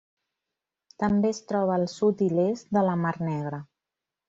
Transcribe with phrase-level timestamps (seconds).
[1.03, 3.63] També es troba al sud i l'est de la Mar Negra.